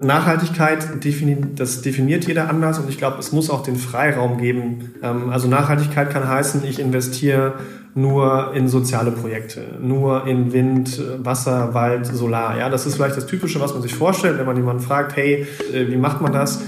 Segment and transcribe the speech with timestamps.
[0.00, 0.86] Nachhaltigkeit,
[1.56, 4.94] das definiert jeder anders und ich glaube, es muss auch den Freiraum geben.
[5.02, 7.54] Ähm, also Nachhaltigkeit kann heißen, ich investiere
[7.94, 12.56] nur in soziale Projekte, nur in Wind, Wasser, Wald, Solar.
[12.56, 15.46] Ja, das ist vielleicht das Typische, was man sich vorstellt, wenn man jemanden fragt, hey,
[15.72, 16.60] äh, wie macht man das?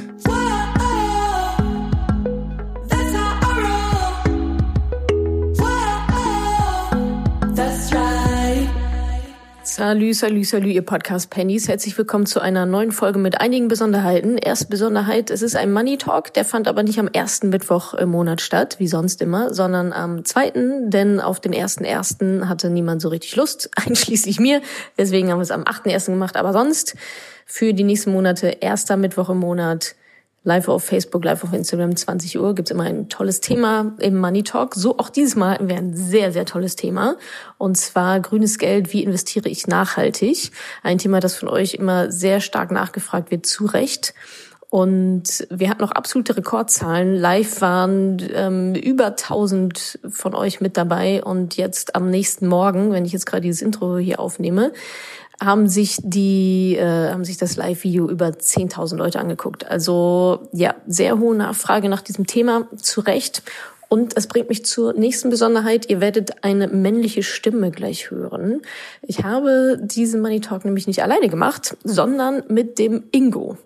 [9.91, 11.67] Salü, salü, salü, ihr Podcast Pennies.
[11.67, 14.39] Herzlich willkommen zu einer neuen Folge mit einigen Besonderheiten.
[14.39, 18.11] Erste Besonderheit, es ist ein Money Talk, der fand aber nicht am ersten Mittwoch im
[18.11, 23.03] Monat statt, wie sonst immer, sondern am zweiten, denn auf den ersten ersten hatte niemand
[23.03, 24.63] so richtig Lust, einschließlich mir.
[24.97, 26.95] Deswegen haben wir es am achten ersten gemacht, aber sonst
[27.45, 29.97] für die nächsten Monate, erster Mittwoch im Monat,
[30.43, 34.43] live auf Facebook, live auf Instagram, 20 Uhr, gibt's immer ein tolles Thema im Money
[34.43, 34.75] Talk.
[34.75, 37.17] So auch dieses Mal wäre ein sehr, sehr tolles Thema.
[37.59, 40.51] Und zwar grünes Geld, wie investiere ich nachhaltig?
[40.83, 44.15] Ein Thema, das von euch immer sehr stark nachgefragt wird, zu Recht.
[44.71, 47.17] Und wir hatten noch absolute Rekordzahlen.
[47.17, 51.25] Live waren ähm, über 1000 von euch mit dabei.
[51.25, 54.73] Und jetzt am nächsten Morgen, wenn ich jetzt gerade dieses Intro hier aufnehme,
[55.41, 59.67] haben sich die, äh, haben sich das Live-Video über 10.000 Leute angeguckt.
[59.69, 63.43] Also ja, sehr hohe Nachfrage nach diesem Thema, zu Recht.
[63.89, 65.91] Und es bringt mich zur nächsten Besonderheit.
[65.91, 68.61] Ihr werdet eine männliche Stimme gleich hören.
[69.03, 73.57] Ich habe diesen Money Talk nämlich nicht alleine gemacht, sondern mit dem Ingo.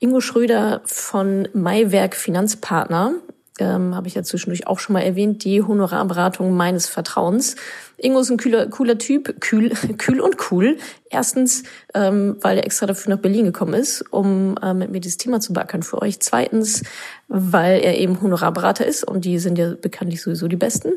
[0.00, 3.12] Ingo Schröder von Maiwerk Finanzpartner.
[3.58, 7.56] Ähm, habe ich ja zwischendurch auch schon mal erwähnt, die Honorarberatung meines Vertrauens.
[7.96, 10.78] Ingo ist ein cooler, cooler Typ, kühl, kühl und cool.
[11.10, 15.18] Erstens, ähm, weil er extra dafür nach Berlin gekommen ist, um äh, mit mir dieses
[15.18, 16.20] Thema zu backern für euch.
[16.20, 16.82] Zweitens,
[17.28, 20.92] weil er eben Honorarberater ist und die sind ja bekanntlich sowieso die Besten.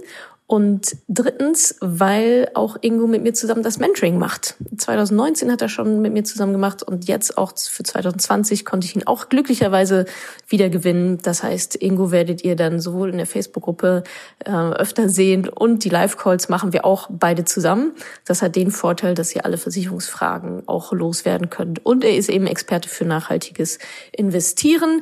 [0.51, 4.55] Und drittens, weil auch Ingo mit mir zusammen das Mentoring macht.
[4.75, 8.93] 2019 hat er schon mit mir zusammen gemacht und jetzt auch für 2020 konnte ich
[8.93, 10.03] ihn auch glücklicherweise
[10.49, 11.19] wieder gewinnen.
[11.23, 14.03] Das heißt, Ingo werdet ihr dann sowohl in der Facebook-Gruppe
[14.43, 17.93] äh, öfter sehen und die Live-Calls machen wir auch beide zusammen.
[18.25, 21.85] Das hat den Vorteil, dass ihr alle Versicherungsfragen auch loswerden könnt.
[21.85, 23.79] Und er ist eben Experte für nachhaltiges
[24.11, 25.01] Investieren.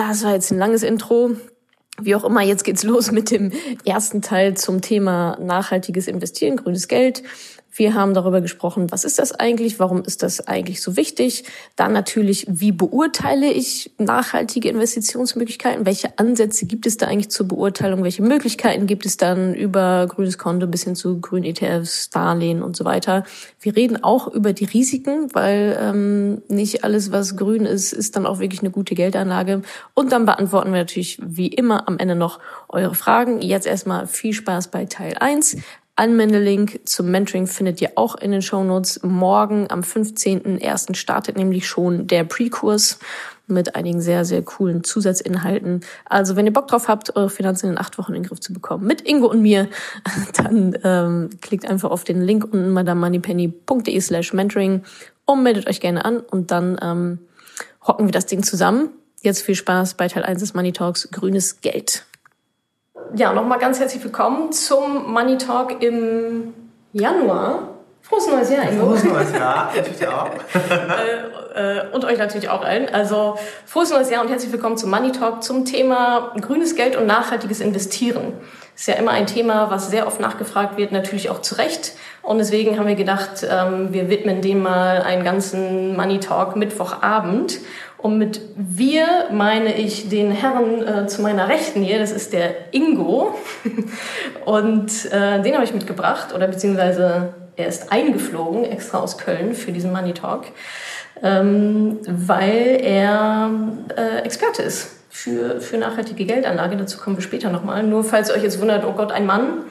[0.00, 1.32] Das war jetzt ein langes Intro.
[2.00, 3.52] Wie auch immer, jetzt geht's los mit dem
[3.84, 7.22] ersten Teil zum Thema nachhaltiges Investieren, grünes Geld.
[7.72, 11.44] Wir haben darüber gesprochen, was ist das eigentlich, warum ist das eigentlich so wichtig.
[11.76, 18.02] Dann natürlich, wie beurteile ich nachhaltige Investitionsmöglichkeiten, welche Ansätze gibt es da eigentlich zur Beurteilung,
[18.02, 22.76] welche Möglichkeiten gibt es dann über grünes Konto bis hin zu grünen ETFs, Darlehen und
[22.76, 23.24] so weiter.
[23.60, 28.26] Wir reden auch über die Risiken, weil ähm, nicht alles, was grün ist, ist dann
[28.26, 29.62] auch wirklich eine gute Geldanlage.
[29.94, 33.40] Und dann beantworten wir natürlich wie immer am Ende noch eure Fragen.
[33.40, 35.56] Jetzt erstmal viel Spaß bei Teil 1.
[36.00, 39.02] Anmeldelink zum Mentoring findet ihr auch in den Shownotes.
[39.02, 40.94] Morgen am 15.01.
[40.94, 42.98] startet nämlich schon der Pre-Kurs
[43.48, 45.82] mit einigen sehr, sehr coolen Zusatzinhalten.
[46.06, 48.54] Also wenn ihr Bock drauf habt, eure Finanzen in acht Wochen in den Griff zu
[48.54, 49.68] bekommen, mit Ingo und mir,
[50.42, 54.84] dann ähm, klickt einfach auf den Link unten madamoneypenny.de slash mentoring
[55.26, 57.18] und meldet euch gerne an und dann ähm,
[57.86, 58.88] hocken wir das Ding zusammen.
[59.20, 62.06] Jetzt viel Spaß bei Teil 1 des Money Talks Grünes Geld
[63.14, 66.54] ja, nochmal ganz herzlich willkommen zum Money Talk im
[66.92, 67.68] Januar.
[68.02, 68.86] Frohes neues Jahr, Ingo.
[68.86, 70.30] Frohes neues Jahr, natürlich auch.
[71.54, 72.92] äh, äh, und euch natürlich auch allen.
[72.92, 77.06] Also, frohes neues Jahr und herzlich willkommen zum Money Talk zum Thema grünes Geld und
[77.06, 78.34] nachhaltiges Investieren.
[78.74, 81.92] Ist ja immer ein Thema, was sehr oft nachgefragt wird, natürlich auch zu Recht.
[82.22, 87.58] Und deswegen haben wir gedacht, ähm, wir widmen dem mal einen ganzen Money Talk Mittwochabend.
[88.02, 92.72] Und mit wir meine ich den Herrn äh, zu meiner Rechten hier, das ist der
[92.72, 93.34] Ingo.
[94.44, 99.72] Und äh, den habe ich mitgebracht, oder beziehungsweise er ist eingeflogen, extra aus Köln für
[99.72, 100.46] diesen Money Talk,
[101.22, 103.50] ähm, weil er
[103.96, 106.76] äh, Experte ist für, für nachhaltige Geldanlage.
[106.76, 107.82] Dazu kommen wir später nochmal.
[107.82, 109.64] Nur falls ihr euch jetzt wundert, oh Gott, ein Mann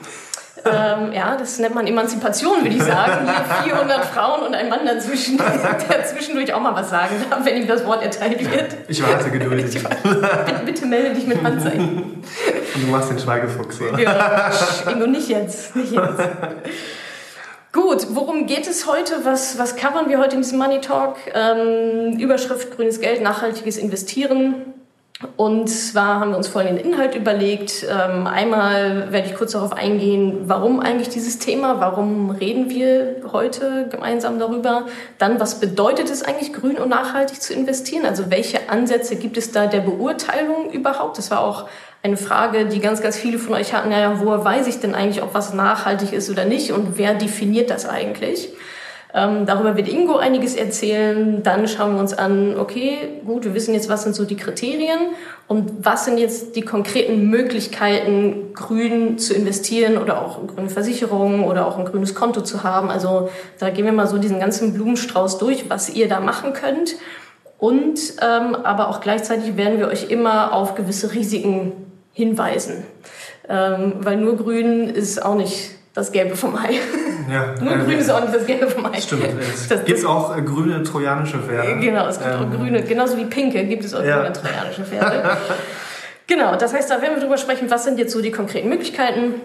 [0.66, 3.28] ähm, ja, das nennt man Emanzipation, würde ich sagen.
[3.64, 5.38] Hier 400 Frauen und ein Mann dazwischen,
[5.90, 8.76] der zwischendurch auch mal was sagen darf, wenn ihm das Wort erteilt wird.
[8.88, 9.76] Ich warte geduldig.
[9.76, 12.24] Ich, bitte, bitte, melde dich mit Handzeichen.
[12.76, 13.82] Und du machst den Schweigefuchs.
[13.82, 14.00] Oder?
[14.00, 14.52] Ja,
[14.98, 15.76] nur nicht jetzt.
[15.76, 16.20] Nicht jetzt.
[17.72, 19.24] Gut, worum geht es heute?
[19.24, 21.18] Was, was covern wir heute in diesem Money Talk?
[21.34, 24.74] Ähm, Überschrift Grünes Geld, nachhaltiges Investieren.
[25.36, 27.86] Und zwar haben wir uns folgenden Inhalt überlegt.
[27.90, 33.90] Ähm, einmal werde ich kurz darauf eingehen, warum eigentlich dieses Thema, warum reden wir heute
[33.92, 34.86] gemeinsam darüber.
[35.18, 38.06] Dann, was bedeutet es eigentlich, grün und nachhaltig zu investieren?
[38.06, 41.18] Also welche Ansätze gibt es da der Beurteilung überhaupt?
[41.18, 41.68] Das war auch
[42.02, 43.90] eine Frage, die ganz, ganz viele von euch hatten.
[43.90, 46.72] Naja, woher weiß ich denn eigentlich, ob was nachhaltig ist oder nicht?
[46.72, 48.48] Und wer definiert das eigentlich?
[49.12, 51.42] Ähm, darüber wird Ingo einiges erzählen.
[51.42, 55.00] Dann schauen wir uns an, okay, gut, wir wissen jetzt, was sind so die Kriterien
[55.48, 61.44] und was sind jetzt die konkreten Möglichkeiten, grün zu investieren oder auch in grüne Versicherungen
[61.44, 62.92] oder auch ein grünes Konto zu haben.
[62.92, 66.96] Also da gehen wir mal so diesen ganzen Blumenstrauß durch, was ihr da machen könnt.
[67.58, 71.72] Und ähm, aber auch gleichzeitig werden wir euch immer auf gewisse Risiken
[72.14, 72.84] hinweisen.
[73.50, 76.80] Ähm, weil nur grün ist auch nicht das Gelbe vom Ei.
[77.32, 79.00] Ja, Nur äh, grün ist auch nicht das Gelbe vom Ei.
[79.00, 79.26] Stimmt.
[79.70, 81.80] Es gibt auch äh, grüne trojanische Pferde.
[81.80, 82.40] Genau, es gibt ähm.
[82.40, 84.20] auch grüne, genauso wie pinke gibt es auch ja.
[84.20, 85.38] grüne trojanische Pferde.
[86.28, 89.36] genau, das heißt, da werden wir drüber sprechen, was sind jetzt so die konkreten Möglichkeiten.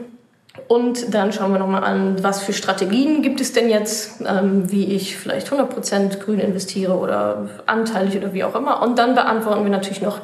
[0.69, 4.95] Und dann schauen wir nochmal an, was für Strategien gibt es denn jetzt, ähm, wie
[4.95, 8.81] ich vielleicht 100% grün investiere oder anteilig oder wie auch immer.
[8.81, 10.21] Und dann beantworten wir natürlich noch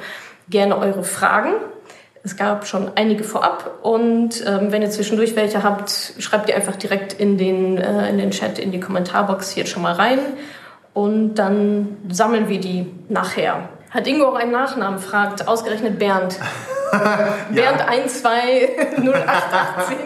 [0.49, 1.55] gerne eure Fragen.
[2.23, 6.77] Es gab schon einige vorab und ähm, wenn ihr zwischendurch welche habt, schreibt ihr einfach
[6.77, 10.19] direkt in den, äh, in den Chat, in die Kommentarbox hier schon mal rein
[10.93, 13.71] und dann sammeln wir die nachher.
[13.91, 16.39] Hat Ingo auch einen Nachnamen, fragt ausgerechnet Bernd.
[17.51, 19.97] Bernd 120818.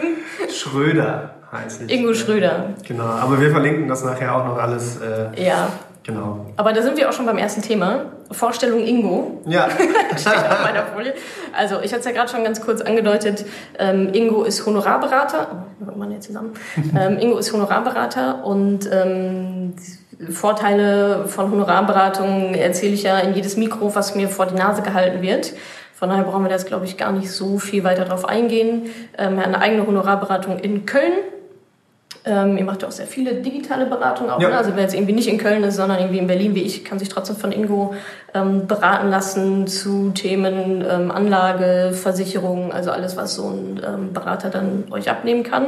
[0.49, 1.91] Schröder heißt ich.
[1.91, 2.69] Ingo Schröder.
[2.87, 5.01] Genau, aber wir verlinken das nachher auch noch alles.
[5.01, 5.67] Äh, ja.
[6.03, 6.45] Genau.
[6.55, 8.05] Aber da sind wir auch schon beim ersten Thema.
[8.31, 9.41] Vorstellung Ingo.
[9.45, 9.69] Ja.
[10.17, 11.13] Steht auf meiner Folie.
[11.55, 13.45] Also, ich hatte es ja gerade schon ganz kurz angedeutet.
[13.77, 15.65] Ähm, Ingo ist Honorarberater.
[15.81, 16.53] Oh, wir machen jetzt zusammen.
[16.99, 19.73] ähm, Ingo ist Honorarberater und ähm,
[20.29, 25.21] Vorteile von Honorarberatung erzähle ich ja in jedes Mikro, was mir vor die Nase gehalten
[25.21, 25.53] wird.
[25.93, 28.89] Von daher brauchen wir jetzt, glaube ich, gar nicht so viel weiter darauf eingehen.
[29.17, 31.13] Ähm, eine eigene Honorarberatung in Köln
[32.25, 34.41] ähm, ihr macht ja auch sehr viele digitale Beratungen auch.
[34.41, 34.49] Ja.
[34.49, 34.57] Ne?
[34.57, 36.97] Also wer jetzt irgendwie nicht in Köln ist, sondern irgendwie in Berlin wie ich, kann
[36.97, 37.93] sich trotzdem von Ingo
[38.33, 44.49] ähm, beraten lassen zu Themen ähm, Anlage, Versicherung, also alles, was so ein ähm, Berater
[44.49, 45.67] dann euch abnehmen kann.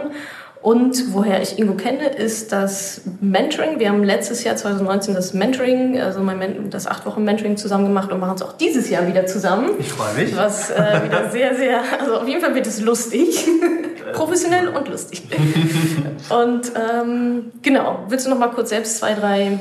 [0.62, 3.80] Und woher ich Ingo kenne, ist das Mentoring.
[3.80, 8.12] Wir haben letztes Jahr 2019 das Mentoring, also mein, das acht Wochen Mentoring zusammen gemacht
[8.12, 9.70] und machen es auch dieses Jahr wieder zusammen.
[9.80, 10.36] Ich freue mich.
[10.36, 13.48] Was äh, wieder sehr, sehr, also auf jeden Fall wird es lustig.
[14.14, 15.24] Professionell und lustig.
[16.30, 19.60] und ähm, genau, willst du noch mal kurz selbst zwei, drei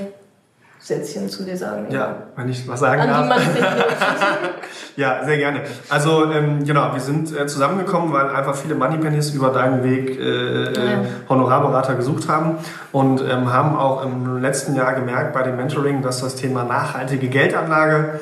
[0.87, 1.87] Sätzchen zu dir sagen.
[1.91, 3.43] Ja, wenn ich was sagen An darf.
[4.97, 5.63] ja, sehr gerne.
[5.89, 10.73] Also ähm, genau, wir sind äh, zusammengekommen, weil einfach viele Moneypennies über deinen Weg äh,
[10.73, 11.03] ja.
[11.03, 12.59] Äh, Honorarberater gesucht haben
[12.93, 17.27] und ähm, haben auch im letzten Jahr gemerkt bei dem Mentoring, dass das Thema nachhaltige
[17.27, 18.21] Geldanlage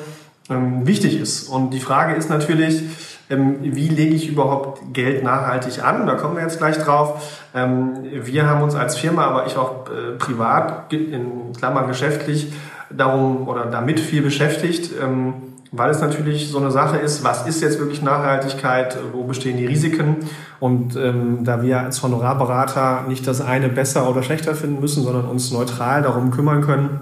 [0.49, 1.47] ähm, wichtig ist.
[1.47, 2.83] Und die Frage ist natürlich,
[3.29, 6.05] wie lege ich überhaupt Geld nachhaltig an?
[6.05, 7.43] Da kommen wir jetzt gleich drauf.
[7.55, 12.53] Ähm, wir haben uns als Firma, aber ich auch äh, privat, in Klammern geschäftlich,
[12.89, 15.33] darum oder damit viel beschäftigt, ähm,
[15.71, 19.65] weil es natürlich so eine Sache ist, was ist jetzt wirklich Nachhaltigkeit, wo bestehen die
[19.65, 20.17] Risiken?
[20.59, 25.25] Und ähm, da wir als Honorarberater nicht das eine besser oder schlechter finden müssen, sondern
[25.25, 26.99] uns neutral darum kümmern können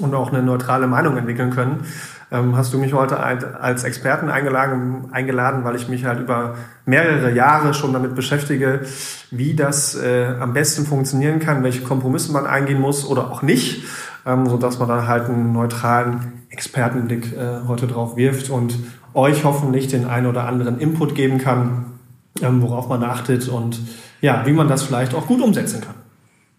[0.00, 1.84] und auch eine neutrale Meinung entwickeln können,
[2.30, 7.32] ähm, hast du mich heute als Experten eingeladen, eingeladen, weil ich mich halt über mehrere
[7.32, 8.82] Jahre schon damit beschäftige,
[9.30, 13.84] wie das äh, am besten funktionieren kann, welche Kompromisse man eingehen muss oder auch nicht,
[14.26, 18.78] ähm, so dass man dann halt einen neutralen Expertenblick äh, heute drauf wirft und
[19.14, 21.98] euch hoffentlich den einen oder anderen Input geben kann,
[22.42, 23.80] ähm, worauf man achtet und
[24.20, 25.94] ja, wie man das vielleicht auch gut umsetzen kann.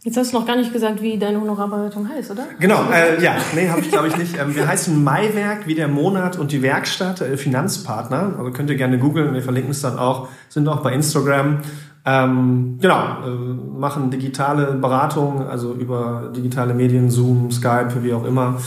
[0.02, 2.46] Jetzt hast du noch gar nicht gesagt, wie deine Honorarberatung heißt, oder?
[2.60, 4.40] Genau, äh, ja, nee, habe ich glaube ich nicht.
[4.40, 8.36] Ähm, wir heißen Maiwerk wie der Monat und die Werkstatt, äh, Finanzpartner.
[8.38, 11.60] Also könnt ihr gerne googeln, wir verlinken es dann auch, sind auch bei Instagram.
[12.06, 13.30] Ähm, genau, äh,
[13.78, 18.58] machen digitale Beratung, also über digitale Medien, Zoom, Skype, wie auch immer.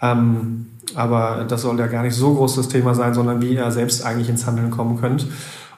[0.00, 3.70] Ähm, aber das soll ja gar nicht so groß das Thema sein, sondern wie ihr
[3.72, 5.26] selbst eigentlich ins Handeln kommen könnt.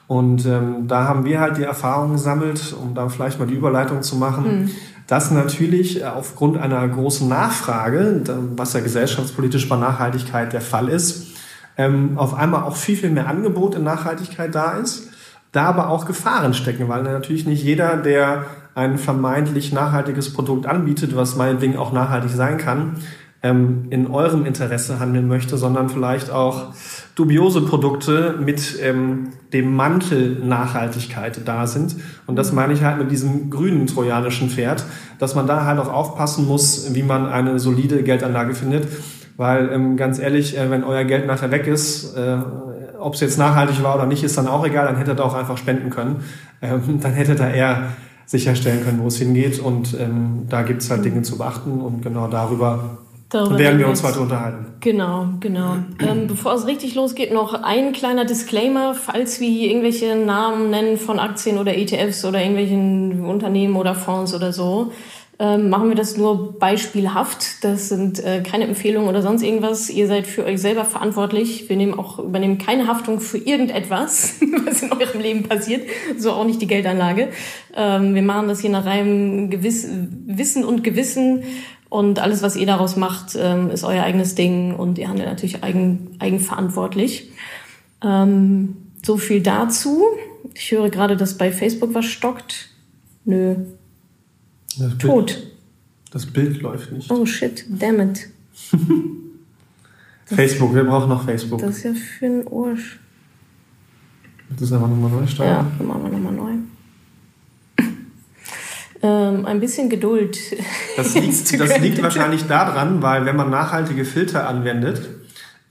[0.05, 4.01] Und ähm, da haben wir halt die Erfahrung gesammelt, um da vielleicht mal die Überleitung
[4.01, 4.71] zu machen, mhm.
[5.09, 8.21] Dass natürlich aufgrund einer großen Nachfrage,
[8.55, 11.29] was ja gesellschaftspolitisch bei Nachhaltigkeit der Fall ist,
[11.77, 15.09] ähm, auf einmal auch viel, viel mehr Angebot in Nachhaltigkeit da ist,
[15.51, 21.15] da aber auch Gefahren stecken, weil natürlich nicht jeder, der ein vermeintlich nachhaltiges Produkt anbietet,
[21.15, 22.97] was meinetwegen auch nachhaltig sein kann,
[23.41, 26.73] ähm, in eurem Interesse handeln möchte, sondern vielleicht auch
[27.15, 31.95] dubiose Produkte mit ähm, dem Mantel Nachhaltigkeit da sind.
[32.27, 34.83] Und das meine ich halt mit diesem grünen trojanischen Pferd,
[35.19, 38.87] dass man da halt auch aufpassen muss, wie man eine solide Geldanlage findet.
[39.37, 42.37] Weil ähm, ganz ehrlich, äh, wenn euer Geld nachher weg ist, äh,
[42.99, 45.35] ob es jetzt nachhaltig war oder nicht, ist dann auch egal, dann hättet ihr auch
[45.35, 46.17] einfach spenden können.
[46.61, 47.83] Ähm, dann hättet ihr eher
[48.25, 49.59] sicherstellen können, wo es hingeht.
[49.59, 52.98] Und ähm, da gibt es halt Dinge zu beachten und genau darüber
[53.29, 54.65] Darüber werden wir uns weiter unterhalten.
[54.79, 55.77] Genau, genau.
[56.01, 60.97] Ähm, bevor es richtig losgeht, noch ein kleiner Disclaimer, falls wir hier irgendwelche Namen nennen
[60.97, 64.91] von Aktien oder ETFs oder irgendwelchen Unternehmen oder Fonds oder so.
[65.41, 67.63] ähm, machen wir das nur beispielhaft.
[67.63, 69.89] Das sind äh, keine Empfehlungen oder sonst irgendwas.
[69.89, 71.69] Ihr seid für euch selber verantwortlich.
[71.69, 75.87] Wir nehmen auch, übernehmen keine Haftung für irgendetwas, was in eurem Leben passiert.
[76.17, 77.29] So auch nicht die Geldanlage.
[77.73, 79.87] Ähm, wir machen das hier nach reinem Gewiss,
[80.25, 81.43] Wissen und Gewissen.
[81.89, 85.63] Und alles, was ihr daraus macht, ähm, ist euer eigenes Ding und ihr handelt natürlich
[85.63, 87.31] eigen, eigenverantwortlich.
[88.03, 90.03] Ähm, so viel dazu.
[90.53, 92.69] Ich höre gerade, dass bei Facebook was stockt.
[93.25, 93.55] Nö,
[94.77, 95.43] das Tot.
[96.11, 97.11] Das Bild läuft nicht.
[97.11, 98.29] Oh shit, damn it.
[100.25, 101.59] Facebook, wir brauchen noch Facebook.
[101.59, 102.99] Das ist ja für den Ursch.
[104.51, 105.77] Das ist einfach nochmal neu starten.
[105.79, 106.53] Ja, machen wir nochmal neu.
[109.29, 110.37] Ähm, ein bisschen Geduld.
[110.97, 115.07] Das liegt, das liegt wahrscheinlich daran, weil wenn man nachhaltige Filter anwendet,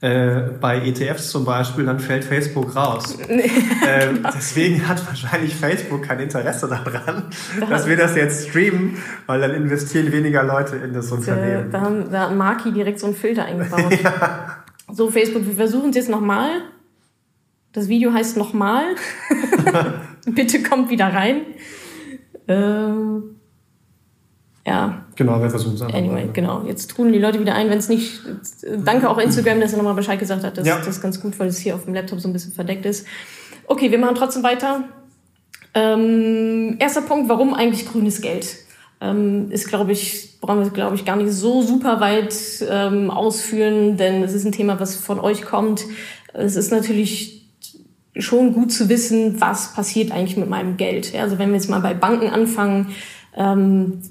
[0.01, 3.17] äh, bei ETFs zum Beispiel, dann fällt Facebook raus.
[3.27, 3.37] äh,
[4.33, 7.25] deswegen hat wahrscheinlich Facebook kein Interesse daran,
[7.69, 8.97] dass wir das jetzt streamen,
[9.27, 11.69] weil dann investieren weniger Leute in das Unternehmen.
[11.69, 13.99] Da, haben, da hat Marki direkt so einen Filter eingebaut.
[14.03, 14.63] ja.
[14.91, 16.49] So, Facebook, wir versuchen es jetzt nochmal.
[17.73, 18.95] Das Video heißt nochmal.
[20.25, 21.41] Bitte kommt wieder rein.
[22.47, 23.38] Äh,
[24.69, 25.03] ja.
[25.15, 25.97] Genau, wir versuchen es einfach.
[25.97, 26.31] Anyway, mal.
[26.31, 26.63] genau.
[26.67, 28.21] Jetzt trudeln die Leute wieder ein, wenn es nicht.
[28.85, 30.59] Danke auch Instagram, dass er nochmal Bescheid gesagt hat.
[30.59, 30.77] Das, ja.
[30.77, 33.07] das ist ganz gut, weil es hier auf dem Laptop so ein bisschen verdeckt ist.
[33.65, 34.83] Okay, wir machen trotzdem weiter.
[35.73, 38.57] Ähm, erster Punkt, warum eigentlich grünes Geld?
[39.01, 42.35] Ähm, ist, glaube ich, brauchen wir, glaube ich, gar nicht so super weit
[42.69, 45.83] ähm, ausführen, denn es ist ein Thema, was von euch kommt.
[46.33, 47.47] Es ist natürlich
[48.15, 51.11] schon gut zu wissen, was passiert eigentlich mit meinem Geld.
[51.11, 52.89] Ja, also wenn wir jetzt mal bei Banken anfangen,
[53.35, 54.01] ähm,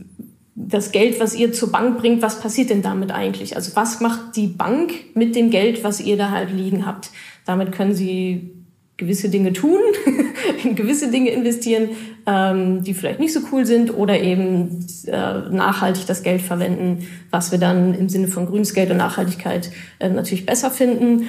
[0.66, 3.54] das Geld, was ihr zur Bank bringt, was passiert denn damit eigentlich?
[3.54, 7.10] Also was macht die Bank mit dem Geld, was ihr da halt liegen habt?
[7.46, 8.50] Damit können sie
[8.96, 9.78] gewisse Dinge tun,
[10.64, 11.90] in gewisse Dinge investieren,
[12.26, 17.52] ähm, die vielleicht nicht so cool sind oder eben äh, nachhaltig das Geld verwenden, was
[17.52, 21.28] wir dann im Sinne von grünes Geld und Nachhaltigkeit äh, natürlich besser finden.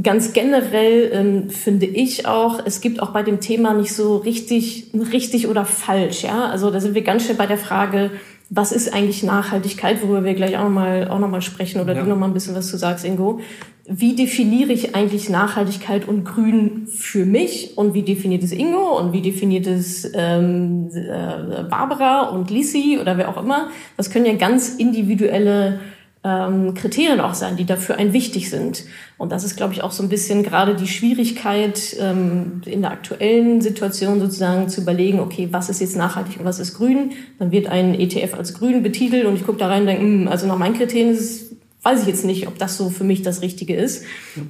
[0.00, 4.90] Ganz generell ähm, finde ich auch, es gibt auch bei dem Thema nicht so richtig,
[4.94, 6.22] richtig oder falsch.
[6.22, 8.10] Ja, also da sind wir ganz schnell bei der Frage,
[8.48, 12.02] was ist eigentlich Nachhaltigkeit, worüber wir gleich auch nochmal auch noch mal sprechen oder ja.
[12.02, 13.40] du noch mal ein bisschen was zu sagst, Ingo.
[13.86, 19.12] Wie definiere ich eigentlich Nachhaltigkeit und Grün für mich und wie definiert es Ingo und
[19.12, 23.68] wie definiert es ähm, äh, Barbara und Lisi oder wer auch immer?
[23.96, 25.80] Das können ja ganz individuelle
[26.24, 28.84] ähm, Kriterien auch sein, die dafür ein wichtig sind.
[29.18, 32.92] Und das ist, glaube ich, auch so ein bisschen gerade die Schwierigkeit ähm, in der
[32.92, 37.12] aktuellen Situation sozusagen zu überlegen, okay, was ist jetzt nachhaltig und was ist grün?
[37.38, 40.20] Dann wird ein ETF als grün betitelt und ich gucke da rein und denke, mh,
[40.22, 43.02] hm, also nach meinen Kriterien ist es weiß ich jetzt nicht, ob das so für
[43.02, 44.04] mich das Richtige ist.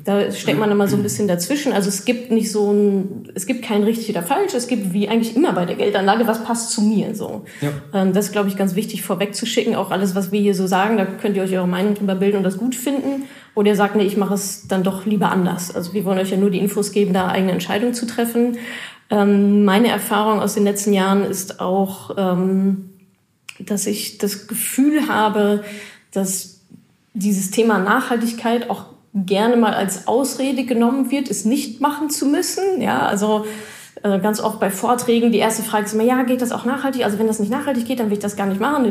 [0.04, 1.72] Da steckt man immer so ein bisschen dazwischen.
[1.72, 4.52] Also es gibt nicht so ein, es gibt kein richtig oder falsch.
[4.52, 7.44] Es gibt wie eigentlich immer bei der Geldanlage, was passt zu mir, so.
[7.62, 7.70] Ja.
[7.94, 9.74] Ähm, das ist, glaube ich, ganz wichtig vorwegzuschicken.
[9.74, 12.36] Auch alles, was wir hier so sagen, da könnt ihr euch eure Meinung drüber bilden
[12.36, 13.22] und das gut finden.
[13.54, 15.74] Oder ihr sagt, nee, ich mache es dann doch lieber anders.
[15.74, 18.58] Also wir wollen euch ja nur die Infos geben, da eigene Entscheidungen zu treffen.
[19.08, 22.90] Ähm, meine Erfahrung aus den letzten Jahren ist auch, ähm,
[23.58, 25.64] dass ich das Gefühl habe,
[26.12, 26.61] dass
[27.14, 32.80] dieses Thema Nachhaltigkeit auch gerne mal als Ausrede genommen wird, es nicht machen zu müssen.
[32.80, 33.44] Ja, also
[34.02, 37.04] äh, ganz oft bei Vorträgen, die erste Frage ist immer, ja, geht das auch nachhaltig?
[37.04, 38.86] Also wenn das nicht nachhaltig geht, dann will ich das gar nicht machen.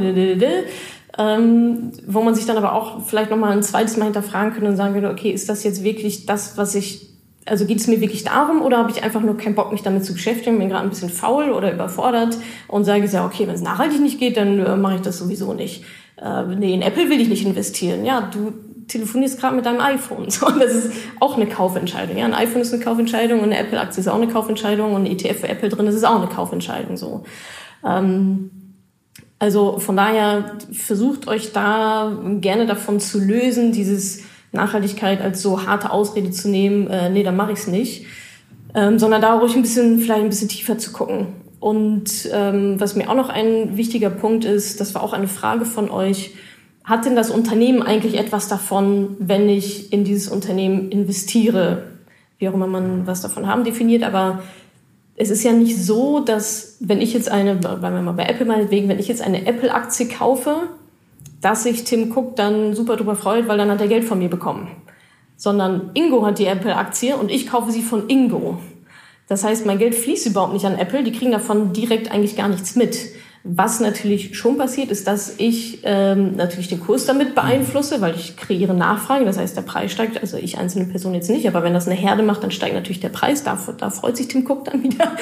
[1.17, 4.77] Ähm, wo man sich dann aber auch vielleicht nochmal ein zweites Mal hinterfragen könnte und
[4.77, 7.09] sagen würde, okay, ist das jetzt wirklich das, was ich,
[7.45, 10.05] also geht es mir wirklich darum oder habe ich einfach nur keinen Bock, mich damit
[10.05, 12.37] zu beschäftigen, bin gerade ein bisschen faul oder überfordert
[12.69, 15.53] und sage ja, okay, wenn es nachhaltig nicht geht, dann äh, mache ich das sowieso
[15.53, 15.83] nicht
[16.21, 18.05] äh, nee, in Apple will ich nicht investieren.
[18.05, 18.53] Ja, du
[18.87, 20.29] telefonierst gerade mit deinem iPhone.
[20.29, 22.17] So, das ist auch eine Kaufentscheidung.
[22.17, 25.11] Ja, ein iPhone ist eine Kaufentscheidung und eine Apple-Aktie ist auch eine Kaufentscheidung und ein
[25.11, 26.97] ETF für Apple drin ist, ist auch eine Kaufentscheidung.
[26.97, 27.23] So.
[27.85, 28.51] Ähm,
[29.39, 35.91] also von daher versucht euch da gerne davon zu lösen, dieses Nachhaltigkeit als so harte
[35.91, 38.05] Ausrede zu nehmen, äh, nee, dann mache ich es nicht.
[38.73, 41.27] Ähm, sondern da ruhig ein bisschen, vielleicht ein bisschen tiefer zu gucken.
[41.61, 45.63] Und ähm, was mir auch noch ein wichtiger Punkt ist, das war auch eine Frage
[45.63, 46.33] von euch,
[46.83, 51.83] hat denn das Unternehmen eigentlich etwas davon, wenn ich in dieses Unternehmen investiere?
[52.39, 54.41] Wie auch immer man was davon haben definiert, aber
[55.15, 58.47] es ist ja nicht so, dass wenn ich jetzt eine, bleiben wir mal bei Apple
[58.47, 60.55] meinetwegen, wenn ich jetzt eine Apple-Aktie kaufe,
[61.41, 64.31] dass sich Tim Cook dann super drüber freut, weil dann hat er Geld von mir
[64.31, 64.67] bekommen.
[65.37, 68.57] Sondern Ingo hat die Apple-Aktie und ich kaufe sie von Ingo.
[69.31, 72.49] Das heißt, mein Geld fließt überhaupt nicht an Apple, die kriegen davon direkt eigentlich gar
[72.49, 72.97] nichts mit.
[73.45, 78.35] Was natürlich schon passiert, ist, dass ich ähm, natürlich den Kurs damit beeinflusse, weil ich
[78.35, 79.23] kreiere Nachfrage.
[79.23, 81.95] Das heißt, der Preis steigt, also ich einzelne Person jetzt nicht, aber wenn das eine
[81.95, 83.41] Herde macht, dann steigt natürlich der Preis.
[83.45, 85.15] Da, da freut sich Tim Cook dann wieder,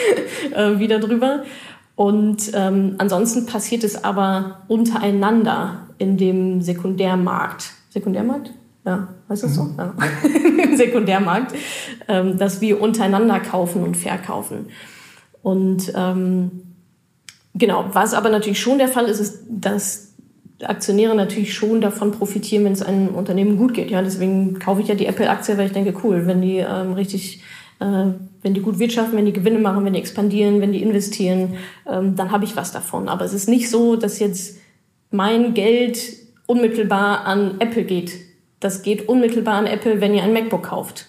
[0.56, 1.44] äh, wieder drüber.
[1.96, 7.74] Und ähm, ansonsten passiert es aber untereinander in dem Sekundärmarkt.
[7.92, 8.54] Sekundärmarkt?
[8.90, 9.66] Ja, heißt das so?
[9.66, 9.76] Mhm.
[9.78, 9.94] Ja.
[10.64, 11.54] Im Sekundärmarkt,
[12.08, 14.66] ähm, dass wir untereinander kaufen und verkaufen.
[15.44, 16.50] Und ähm,
[17.54, 20.16] genau, was aber natürlich schon der Fall ist, ist, dass
[20.64, 23.92] Aktionäre natürlich schon davon profitieren, wenn es einem Unternehmen gut geht.
[23.92, 27.44] Ja, deswegen kaufe ich ja die Apple-Aktie, weil ich denke, cool, wenn die ähm, richtig
[27.80, 28.08] äh,
[28.42, 32.16] wenn die gut wirtschaften, wenn die Gewinne machen, wenn die expandieren, wenn die investieren, ähm,
[32.16, 33.08] dann habe ich was davon.
[33.08, 34.58] Aber es ist nicht so, dass jetzt
[35.12, 36.00] mein Geld
[36.48, 38.29] unmittelbar an Apple geht.
[38.60, 41.06] Das geht unmittelbar an Apple, wenn ihr ein MacBook kauft.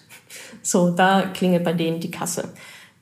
[0.61, 2.53] So, da klingelt bei denen die Kasse.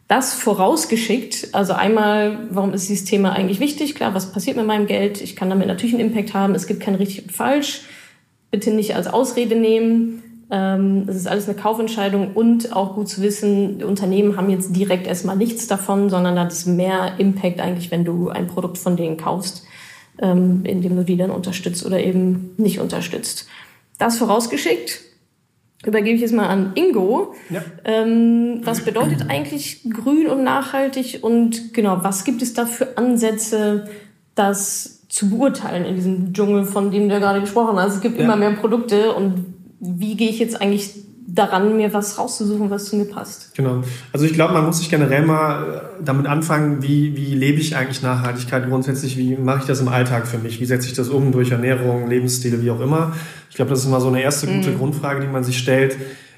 [0.08, 3.94] Das vorausgeschickt, also einmal, warum ist dieses Thema eigentlich wichtig?
[3.94, 5.22] Klar, was passiert mit meinem Geld?
[5.22, 6.56] Ich kann damit natürlich einen Impact haben.
[6.56, 7.82] Es gibt kein richtig und falsch.
[8.50, 10.24] Bitte nicht als Ausrede nehmen.
[10.50, 15.06] Ähm, das ist alles eine Kaufentscheidung und auch gut zu wissen, Unternehmen haben jetzt direkt
[15.06, 19.18] erstmal nichts davon, sondern da ist mehr Impact eigentlich, wenn du ein Produkt von denen
[19.18, 19.64] kaufst,
[20.20, 23.48] ähm, indem du die dann unterstützt oder eben nicht unterstützt.
[24.00, 25.02] Das vorausgeschickt,
[25.86, 27.36] übergebe ich jetzt mal an Ingo.
[27.50, 27.62] Ja.
[27.86, 33.88] Ähm, was bedeutet eigentlich grün und nachhaltig und genau, was gibt es da für Ansätze,
[34.36, 37.96] das zu beurteilen in diesem Dschungel, von dem du gerade gesprochen hast?
[37.96, 38.24] Es gibt ja.
[38.24, 40.94] immer mehr Produkte und wie gehe ich jetzt eigentlich
[41.34, 43.54] daran, mir was rauszusuchen, was zu mir passt.
[43.56, 43.84] Genau.
[44.12, 45.64] Also ich glaube, man muss sich generell mal
[46.00, 49.88] äh, damit anfangen, wie, wie lebe ich eigentlich Nachhaltigkeit grundsätzlich, wie mache ich das im
[49.88, 53.14] Alltag für mich, wie setze ich das um durch Ernährung, Lebensstile, wie auch immer.
[53.50, 54.78] Ich glaube, das ist mal so eine erste gute mhm.
[54.78, 55.98] Grundfrage, die man sich stellt.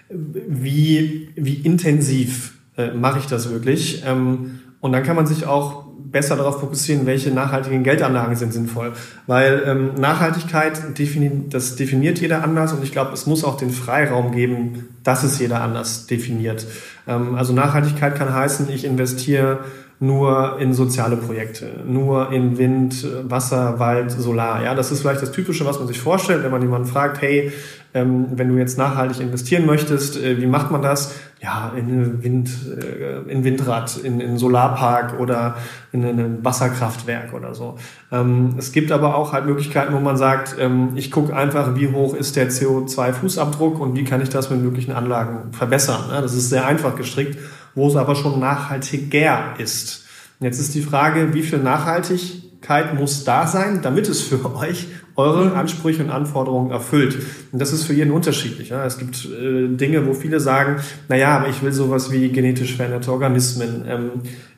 [0.09, 4.03] Wie, wie intensiv äh, mache ich das wirklich?
[4.05, 8.93] Ähm, und dann kann man sich auch besser darauf fokussieren, welche nachhaltigen Geldanlagen sind sinnvoll.
[9.27, 13.71] Weil ähm, Nachhaltigkeit, defini das definiert jeder anders und ich glaube, es muss auch den
[13.71, 16.65] Freiraum geben, dass es jeder anders definiert.
[17.07, 19.59] Ähm, also Nachhaltigkeit kann heißen, ich investiere
[20.01, 24.63] nur in soziale Projekte, nur in Wind, Wasser, Wald, Solar.
[24.63, 27.51] Ja, das ist vielleicht das Typische, was man sich vorstellt, wenn man jemanden fragt, hey,
[27.93, 31.13] ähm, wenn du jetzt nachhaltig investieren möchtest, äh, wie macht man das?
[31.43, 35.55] Ja, in Wind, äh, in Windrad, in, in Solarpark oder
[35.91, 37.77] in ein Wasserkraftwerk oder so.
[38.11, 41.91] Ähm, es gibt aber auch halt Möglichkeiten, wo man sagt, ähm, ich gucke einfach, wie
[41.91, 46.03] hoch ist der CO2-Fußabdruck und wie kann ich das mit möglichen Anlagen verbessern.
[46.11, 47.39] Ja, das ist sehr einfach gestrickt
[47.75, 50.05] wo es aber schon nachhaltiger ist.
[50.39, 55.53] jetzt ist die Frage, wie viel Nachhaltigkeit muss da sein, damit es für euch eure
[55.55, 57.17] Ansprüche und Anforderungen erfüllt.
[57.51, 58.69] Und das ist für jeden unterschiedlich.
[58.69, 58.85] Ja.
[58.85, 60.77] Es gibt äh, Dinge, wo viele sagen,
[61.09, 64.09] na ja, aber ich will sowas wie genetisch veränderte Organismen, ähm,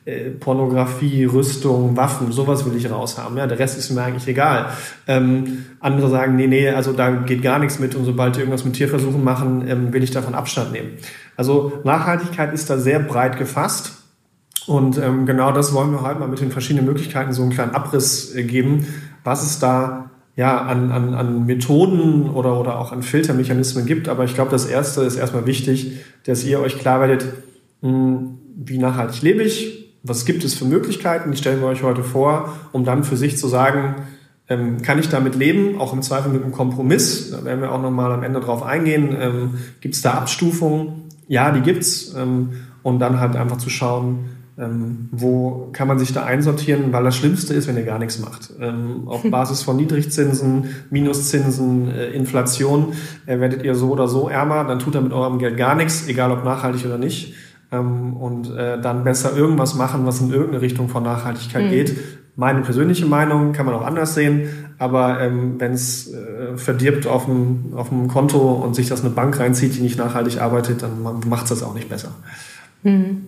[0.04, 3.38] äh, Pornografie, Rüstung, Waffen, sowas will ich raushaben.
[3.38, 4.66] Ja, der Rest ist mir eigentlich egal.
[5.06, 8.64] Ähm, andere sagen, nee, nee, also da geht gar nichts mit und sobald die irgendwas
[8.64, 10.90] mit Tierversuchen machen, ähm, will ich davon Abstand nehmen.
[11.36, 13.94] Also Nachhaltigkeit ist da sehr breit gefasst.
[14.66, 17.74] Und ähm, genau das wollen wir halt mal mit den verschiedenen Möglichkeiten so einen kleinen
[17.74, 18.86] Abriss äh, geben,
[19.22, 24.08] was es da ja, an, an, an Methoden oder, oder auch an Filtermechanismen gibt.
[24.08, 27.24] Aber ich glaube, das Erste ist erstmal wichtig, dass ihr euch klar werdet,
[27.82, 31.82] mh, hm, wie nachhaltig lebe ich, was gibt es für Möglichkeiten, die stellen wir euch
[31.82, 33.96] heute vor, um dann für sich zu sagen,
[34.48, 37.80] ähm, kann ich damit leben, auch im Zweifel mit einem Kompromiss, da werden wir auch
[37.80, 42.14] nochmal am Ende drauf eingehen, ähm, gibt es da Abstufungen, ja, die gibt's.
[42.16, 42.50] Ähm,
[42.84, 47.16] und dann halt einfach zu schauen, ähm, wo kann man sich da einsortieren, weil das
[47.16, 48.50] Schlimmste ist, wenn ihr gar nichts macht.
[48.60, 52.92] Ähm, auf Basis von Niedrigzinsen, Minuszinsen, äh, Inflation
[53.26, 56.06] äh, werdet ihr so oder so ärmer, dann tut er mit eurem Geld gar nichts,
[56.06, 57.34] egal ob nachhaltig oder nicht.
[57.72, 61.70] Ähm, und äh, dann besser irgendwas machen, was in irgendeine Richtung von Nachhaltigkeit mhm.
[61.70, 61.96] geht.
[62.36, 67.26] Meine persönliche Meinung kann man auch anders sehen, aber ähm, wenn es äh, verdirbt auf
[67.26, 71.02] dem, auf dem Konto und sich das eine Bank reinzieht, die nicht nachhaltig arbeitet, dann
[71.28, 72.12] macht es das auch nicht besser.
[72.84, 73.26] Mhm.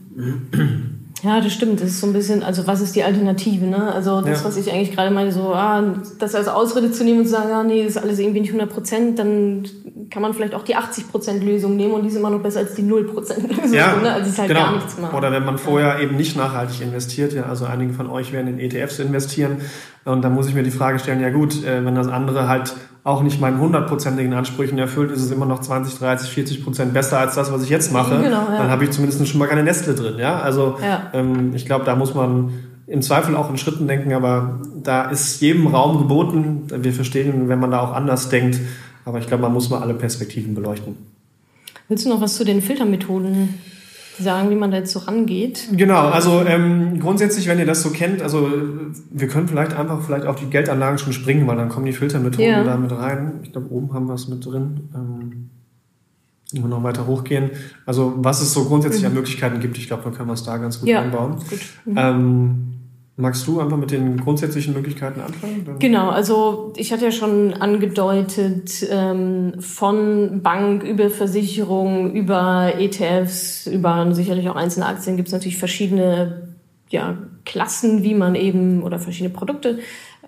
[1.23, 1.81] Ja, das stimmt.
[1.81, 3.65] Das ist so ein bisschen, also was ist die Alternative?
[3.65, 3.93] Ne?
[3.93, 4.47] Also das, ja.
[4.47, 5.83] was ich eigentlich gerade meine, so ah,
[6.19, 8.51] das als Ausrede zu nehmen und zu sagen, ja, nee, das ist alles irgendwie nicht
[8.51, 9.67] 100 Prozent, dann
[10.11, 12.61] kann man vielleicht auch die 80 Prozent Lösung nehmen und die ist immer noch besser
[12.61, 13.75] als die 0 Prozent Lösung.
[13.75, 14.13] Ja, ne?
[14.13, 14.61] Also es ist halt genau.
[14.61, 15.17] gar nichts machen.
[15.17, 18.61] Oder wenn man vorher eben nicht nachhaltig investiert, ja, also einige von euch werden in
[18.61, 19.63] ETFs investieren
[20.05, 22.75] und dann muss ich mir die Frage stellen, ja gut, äh, wenn das andere halt
[23.07, 27.21] auch nicht meinen hundertprozentigen Ansprüchen erfüllt, ist es immer noch 20, 30, 40 Prozent besser
[27.21, 28.17] als das, was ich jetzt mache.
[28.17, 28.59] Genau, ja.
[28.59, 30.19] Dann habe ich zumindest schon mal keine Nestle drin.
[30.19, 31.11] Ja, also ja.
[31.13, 32.53] Ähm, ich glaube, da muss man
[32.89, 36.65] im Zweifel auch in Schritten denken, aber da ist jedem Raum geboten.
[36.69, 38.59] Wir verstehen, wenn man da auch anders denkt,
[39.05, 40.97] aber ich glaube, man muss mal alle Perspektiven beleuchten.
[41.89, 43.55] Willst du noch was zu den Filtermethoden
[44.19, 45.69] sagen, wie man da jetzt so rangeht?
[45.73, 48.51] Genau, also ähm, grundsätzlich, wenn ihr das so kennt, also
[49.11, 52.51] wir können vielleicht einfach vielleicht auf die Geldanlagen schon springen, weil dann kommen die Filtermethoden
[52.51, 52.65] ja.
[52.65, 53.41] da mit rein.
[53.43, 54.89] Ich glaube, oben haben wir es mit drin.
[54.95, 55.51] Ähm,
[56.53, 57.51] immer noch weiter hochgehen.
[57.85, 59.09] Also was es so grundsätzlich mhm.
[59.09, 61.37] an Möglichkeiten gibt, ich glaube, dann können wir es da ganz gut ja, einbauen.
[61.37, 61.61] Gut.
[61.85, 61.97] Mhm.
[61.97, 62.76] Ähm,
[63.19, 65.77] Magst du einfach mit den grundsätzlichen Möglichkeiten anfangen?
[65.79, 74.07] Genau, also ich hatte ja schon angedeutet, ähm, von Bank über Versicherung, über ETFs, über
[74.15, 76.49] sicherlich auch einzelne Aktien gibt es natürlich verschiedene
[76.91, 79.79] ja, Klassen, wie man eben, oder verschiedene Produkte,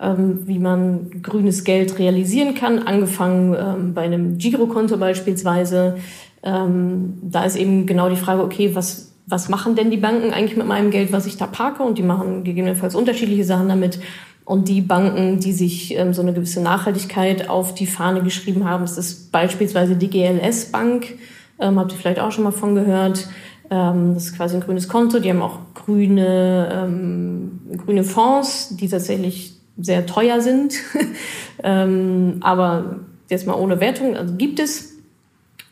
[0.01, 5.97] ähm, wie man grünes Geld realisieren kann, angefangen ähm, bei einem Girokonto beispielsweise.
[6.41, 10.57] Ähm, da ist eben genau die Frage, okay, was was machen denn die Banken eigentlich
[10.57, 11.83] mit meinem Geld, was ich da parke?
[11.83, 13.99] Und die machen gegebenenfalls unterschiedliche Sachen damit.
[14.43, 18.81] Und die Banken, die sich ähm, so eine gewisse Nachhaltigkeit auf die Fahne geschrieben haben,
[18.81, 21.13] das ist beispielsweise die GLS Bank,
[21.59, 23.27] ähm, habt ihr vielleicht auch schon mal von gehört.
[23.69, 25.19] Ähm, das ist quasi ein grünes Konto.
[25.19, 30.73] Die haben auch grüne, ähm, grüne Fonds, die tatsächlich sehr teuer sind.
[31.63, 34.98] ähm, aber jetzt mal ohne Wertung, also gibt es.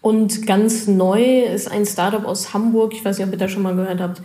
[0.08, 3.62] Und ganz neu ist ein Startup aus Hamburg, ich weiß nicht, ob ihr da schon
[3.62, 4.22] mal gehört habt,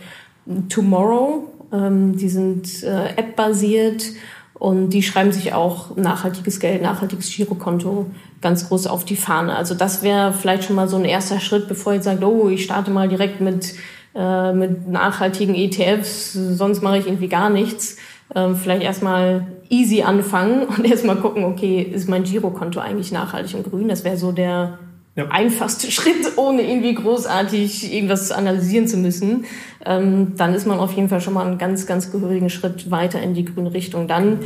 [0.69, 1.43] Tomorrow.
[1.73, 4.05] Ähm, die sind äh, App-basiert
[4.53, 8.05] und die schreiben sich auch nachhaltiges Geld, nachhaltiges Girokonto
[8.39, 9.57] ganz groß auf die Fahne.
[9.57, 12.63] Also das wäre vielleicht schon mal so ein erster Schritt, bevor ihr sagt, oh, ich
[12.63, 13.73] starte mal direkt mit,
[14.15, 17.97] äh, mit nachhaltigen ETFs, sonst mache ich irgendwie gar nichts.
[18.33, 23.69] Ähm, vielleicht erstmal easy anfangen und erstmal gucken, okay, ist mein Girokonto eigentlich nachhaltig und
[23.69, 23.89] grün?
[23.89, 24.79] Das wäre so der
[25.15, 25.27] ja.
[25.29, 29.45] einfachste Schritt, ohne irgendwie großartig irgendwas analysieren zu müssen,
[29.85, 33.21] ähm, dann ist man auf jeden Fall schon mal einen ganz, ganz gehörigen Schritt weiter
[33.21, 34.07] in die grüne Richtung.
[34.07, 34.39] Dann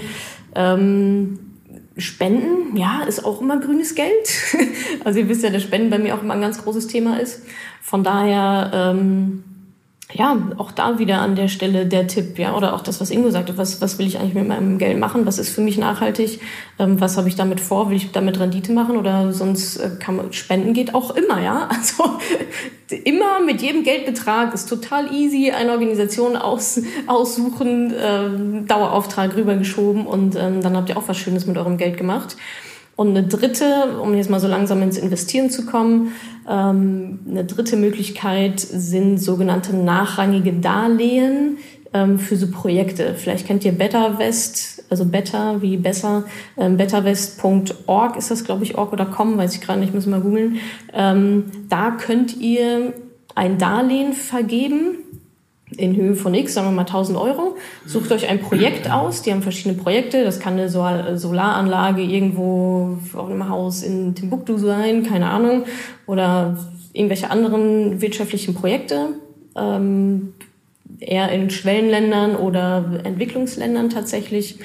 [0.56, 1.39] ähm,
[1.97, 4.30] Spenden, ja, ist auch immer grünes Geld.
[5.03, 7.43] also ihr wisst ja, dass Spenden bei mir auch immer ein ganz großes Thema ist.
[7.82, 9.43] Von daher ähm,
[10.13, 13.30] ja, auch da wieder an der Stelle der Tipp, ja, oder auch das, was Ingo
[13.30, 16.39] sagte, was, was will ich eigentlich mit meinem Geld machen, was ist für mich nachhaltig,
[16.80, 18.96] ähm, was habe ich damit vor, will ich damit Rendite machen?
[18.96, 22.20] Oder sonst äh, kann man, spenden geht auch immer, ja, also
[23.04, 30.38] immer mit jedem Geldbetrag ist total easy, eine Organisation aus, aussuchen, ähm, Dauerauftrag rübergeschoben und
[30.38, 32.38] ähm, dann habt ihr auch was Schönes mit eurem Geld gemacht.
[32.97, 36.13] Und eine dritte, um jetzt mal so langsam ins Investieren zu kommen,
[36.49, 41.60] ähm, eine dritte Möglichkeit sind sogenannte nachrangige Darlehen
[41.93, 43.13] ähm, für so Projekte.
[43.15, 46.23] Vielleicht kennt ihr BetterWest, also Better wie besser,
[46.57, 50.19] ähm, betterwest.org ist das, glaube ich, org oder com, weiß ich gerade nicht, müssen wir
[50.19, 50.57] googeln.
[50.91, 52.93] Ähm, da könnt ihr
[53.36, 54.97] ein Darlehen vergeben
[55.78, 57.56] in Höhe von X, sagen wir mal 1000 Euro.
[57.86, 59.22] Sucht euch ein Projekt aus.
[59.22, 60.24] Die haben verschiedene Projekte.
[60.24, 65.63] Das kann eine Solaranlage irgendwo auf einem Haus in Timbuktu sein, keine Ahnung.
[66.08, 66.58] Oder
[66.94, 69.10] irgendwelche anderen wirtschaftlichen Projekte.
[69.56, 70.34] Ähm,
[71.00, 74.60] eher in Schwellenländern oder Entwicklungsländern tatsächlich.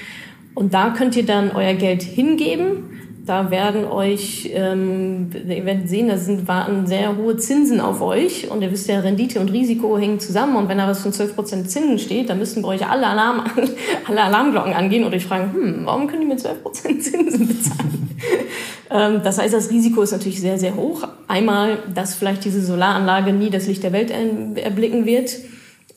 [0.55, 6.08] Und da könnt ihr dann euer Geld hingeben da werden euch, ähm, ihr werdet sehen,
[6.08, 8.50] da sind, warten sehr hohe Zinsen auf euch.
[8.50, 10.56] Und ihr wisst ja, Rendite und Risiko hängen zusammen.
[10.56, 13.44] Und wenn da was von 12% Zinsen steht, dann müssten bei euch alle, Alarm,
[14.08, 18.11] alle Alarmglocken angehen und euch fragen, hm, warum können die mit 12% Zinsen bezahlen?
[18.90, 21.06] ähm, das heißt, das Risiko ist natürlich sehr, sehr hoch.
[21.28, 25.37] Einmal, dass vielleicht diese Solaranlage nie das Licht der Welt erblicken wird.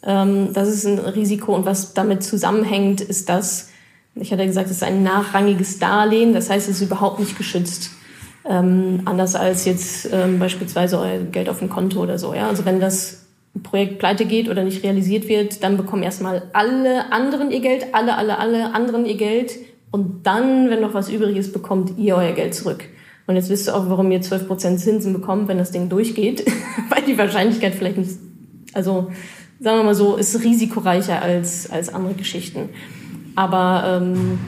[0.03, 1.55] Ähm, das ist ein Risiko.
[1.55, 3.69] Und was damit zusammenhängt, ist, dass
[4.15, 7.91] ich hatte gesagt, es ist ein nachrangiges Darlehen, das heißt, es ist überhaupt nicht geschützt.
[8.47, 12.33] Ähm, anders als jetzt ähm, beispielsweise euer Geld auf dem Konto oder so.
[12.33, 12.47] Ja?
[12.47, 13.25] Also wenn das
[13.63, 18.15] Projekt pleite geht oder nicht realisiert wird, dann bekommen erstmal alle anderen ihr Geld, alle,
[18.17, 19.53] alle, alle anderen ihr Geld.
[19.91, 22.83] Und dann, wenn noch was übrig ist, bekommt ihr euer Geld zurück.
[23.27, 26.45] Und jetzt wisst ihr auch, warum ihr 12% Zinsen bekommt, wenn das Ding durchgeht.
[26.89, 28.11] Weil die Wahrscheinlichkeit vielleicht nicht,
[28.73, 29.11] also
[29.59, 32.69] sagen wir mal so, ist risikoreicher als, als andere Geschichten.
[33.35, 34.39] Aber ähm,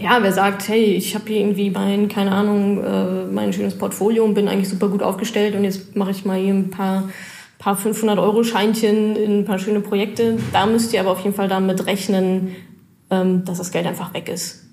[0.00, 4.24] ja, wer sagt, hey, ich habe hier irgendwie mein, keine Ahnung, äh, mein schönes Portfolio
[4.24, 7.10] und bin eigentlich super gut aufgestellt und jetzt mache ich mal hier ein paar,
[7.58, 10.38] paar 500-Euro-Scheinchen in ein paar schöne Projekte.
[10.52, 12.54] Da müsst ihr aber auf jeden Fall damit rechnen,
[13.10, 14.66] ähm, dass das Geld einfach weg ist.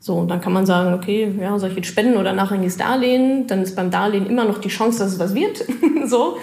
[0.00, 3.48] So, und dann kann man sagen, okay, ja, soll ich jetzt spenden oder nachrangiges Darlehen?
[3.48, 5.64] Dann ist beim Darlehen immer noch die Chance, dass es was wird.
[6.06, 6.36] so.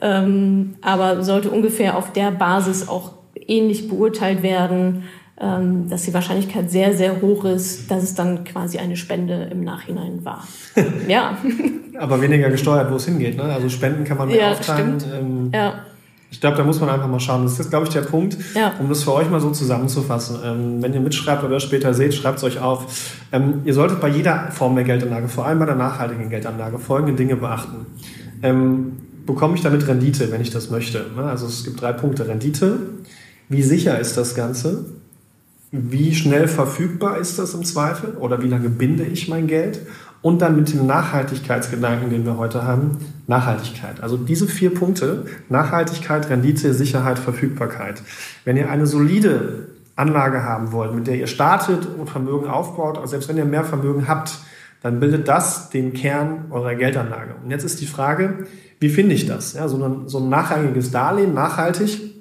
[0.00, 5.04] Ähm, aber sollte ungefähr auf der Basis auch ähnlich beurteilt werden,
[5.40, 10.24] dass die Wahrscheinlichkeit sehr, sehr hoch ist, dass es dann quasi eine Spende im Nachhinein
[10.24, 10.46] war.
[11.08, 11.38] ja.
[11.98, 13.36] Aber weniger gesteuert, wo es hingeht.
[13.36, 13.44] Ne?
[13.44, 14.98] Also Spenden kann man mehr ja, aufteilen.
[15.16, 15.74] Ähm, ja.
[16.30, 17.44] Ich glaube, da muss man einfach mal schauen.
[17.44, 18.74] Das ist, glaube ich, der Punkt, ja.
[18.78, 20.38] um das für euch mal so zusammenzufassen.
[20.44, 23.14] Ähm, wenn ihr mitschreibt oder später seht, schreibt es euch auf.
[23.32, 27.14] Ähm, ihr solltet bei jeder Form der Geldanlage, vor allem bei der nachhaltigen Geldanlage, folgende
[27.14, 27.86] Dinge beachten.
[28.42, 31.06] Ähm, bekomme ich damit Rendite, wenn ich das möchte?
[31.16, 31.22] Ne?
[31.22, 32.28] Also es gibt drei Punkte.
[32.28, 32.78] Rendite.
[33.48, 34.84] Wie sicher ist das Ganze?
[35.70, 39.80] Wie schnell verfügbar ist das im Zweifel oder wie lange binde ich mein Geld
[40.22, 44.02] und dann mit dem Nachhaltigkeitsgedanken, den wir heute haben, Nachhaltigkeit.
[44.02, 48.02] Also diese vier Punkte, Nachhaltigkeit, Rendite, Sicherheit, Verfügbarkeit.
[48.44, 53.08] Wenn ihr eine solide Anlage haben wollt, mit der ihr startet und Vermögen aufbaut, also
[53.08, 54.38] selbst wenn ihr mehr Vermögen habt,
[54.82, 57.34] dann bildet das den Kern eurer Geldanlage.
[57.42, 58.46] Und jetzt ist die Frage,
[58.80, 59.54] wie finde ich das?
[59.54, 62.14] Ja, so, ein, so ein nachrangiges Darlehen, nachhaltig,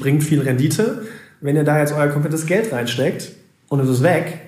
[0.00, 1.02] bringt viel Rendite.
[1.40, 3.32] Wenn ihr da jetzt euer komplettes Geld reinsteckt
[3.68, 4.40] und es ist weg,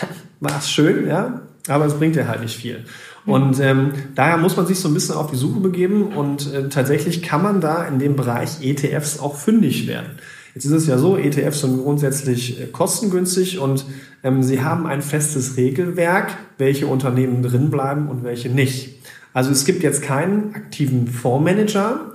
[0.00, 2.84] dann war es schön, ja, aber es bringt ja halt nicht viel.
[3.24, 6.68] Und ähm, daher muss man sich so ein bisschen auf die Suche begeben und äh,
[6.68, 10.18] tatsächlich kann man da in dem Bereich ETFs auch fündig werden.
[10.54, 13.86] Jetzt ist es ja so, ETFs sind grundsätzlich äh, kostengünstig und
[14.24, 18.96] ähm, sie haben ein festes Regelwerk, welche Unternehmen drin bleiben und welche nicht.
[19.32, 22.12] Also es gibt jetzt keinen aktiven Fondsmanager,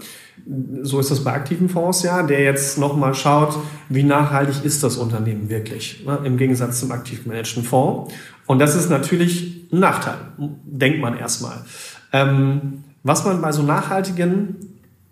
[0.81, 3.57] so ist das bei aktiven Fonds ja, der jetzt nochmal schaut,
[3.89, 8.13] wie nachhaltig ist das Unternehmen wirklich, ne, im Gegensatz zum aktiv gemanagten Fonds.
[8.45, 11.65] Und das ist natürlich ein Nachteil, denkt man erstmal.
[12.13, 14.55] Ähm, was man bei so nachhaltigen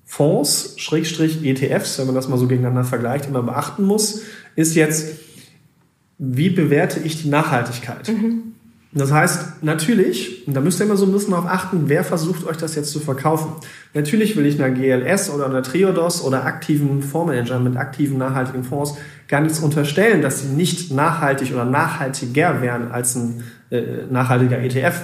[0.05, 4.21] Fonds, Schrägstrich ETFs, wenn man das mal so gegeneinander vergleicht, immer beachten muss,
[4.55, 5.19] ist jetzt,
[6.17, 8.07] wie bewerte ich die Nachhaltigkeit?
[8.07, 8.54] Mhm.
[8.97, 12.47] Das heißt, natürlich, und da müsst ihr immer so ein bisschen darauf achten, wer versucht
[12.47, 13.51] euch das jetzt zu verkaufen.
[13.93, 18.95] Natürlich will ich einer GLS oder einer Triodos oder aktiven Fondsmanagern mit aktiven nachhaltigen Fonds
[19.27, 25.01] gar nichts unterstellen, dass sie nicht nachhaltig oder nachhaltiger wären als ein äh, nachhaltiger ETF.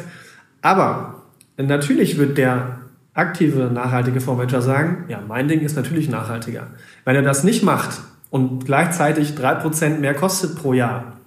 [0.61, 1.23] Aber
[1.57, 2.77] natürlich wird der
[3.13, 6.67] aktive nachhaltige Fondsmanager sagen, ja, mein Ding ist natürlich nachhaltiger.
[7.03, 7.99] Wenn er das nicht macht
[8.29, 11.17] und gleichzeitig drei Prozent mehr kostet pro Jahr,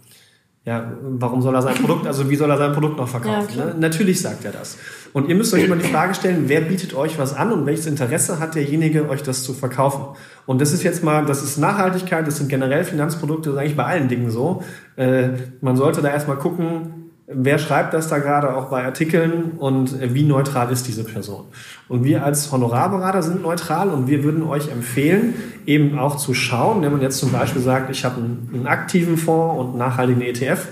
[0.67, 3.59] ja, warum soll er sein Produkt, also wie soll er sein Produkt noch verkaufen?
[3.59, 3.75] Ja, ne?
[3.79, 4.79] Natürlich sagt er das.
[5.13, 7.87] Und ihr müsst euch immer die Frage stellen, wer bietet euch was an und welches
[7.87, 10.17] Interesse hat derjenige, euch das zu verkaufen?
[10.47, 13.77] Und das ist jetzt mal, das ist Nachhaltigkeit, das sind generell Finanzprodukte, das ist eigentlich
[13.77, 14.63] bei allen Dingen so.
[14.97, 15.29] Äh,
[15.61, 17.04] man sollte da erstmal gucken,
[17.35, 21.45] wer schreibt das da gerade auch bei Artikeln und wie neutral ist diese Person.
[21.89, 25.35] Und wir als Honorarberater sind neutral und wir würden euch empfehlen,
[25.67, 29.17] eben auch zu schauen, wenn man jetzt zum Beispiel sagt, ich habe einen, einen aktiven
[29.17, 30.69] Fonds und einen nachhaltigen ETF,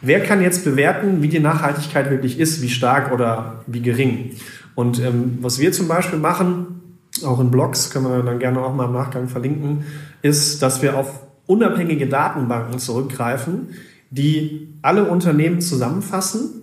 [0.00, 4.32] wer kann jetzt bewerten, wie die Nachhaltigkeit wirklich ist, wie stark oder wie gering.
[4.74, 6.80] Und ähm, was wir zum Beispiel machen,
[7.24, 9.84] auch in Blogs, können wir dann gerne auch mal im Nachgang verlinken,
[10.22, 13.68] ist, dass wir auf unabhängige Datenbanken zurückgreifen,
[14.12, 16.62] die alle Unternehmen zusammenfassen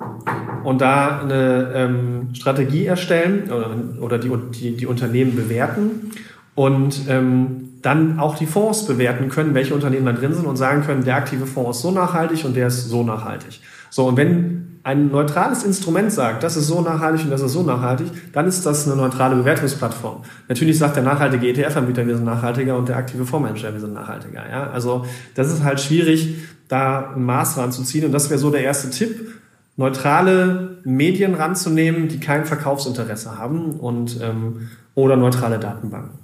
[0.64, 6.12] und da eine ähm, Strategie erstellen oder, oder die, die, die, Unternehmen bewerten
[6.54, 10.84] und ähm, dann auch die Fonds bewerten können, welche Unternehmen da drin sind und sagen
[10.84, 13.62] können, der aktive Fonds ist so nachhaltig und der ist so nachhaltig.
[13.90, 17.64] So, und wenn ein neutrales Instrument sagt, das ist so nachhaltig und das ist so
[17.64, 20.22] nachhaltig, dann ist das eine neutrale Bewertungsplattform.
[20.48, 24.44] Natürlich sagt der nachhaltige ETF-Anbieter, wir sind nachhaltiger und der aktive Fondsmanager, wir sind nachhaltiger.
[24.50, 24.70] Ja?
[24.72, 26.36] Also das ist halt schwierig,
[26.70, 28.06] da ein Maß ranzuziehen.
[28.06, 29.34] Und das wäre so der erste Tipp,
[29.76, 36.20] neutrale Medien ranzunehmen, die kein Verkaufsinteresse haben und ähm, oder neutrale Datenbanken.